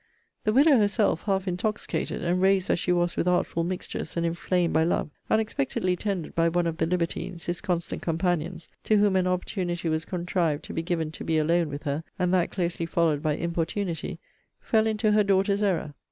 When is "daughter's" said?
15.23-15.61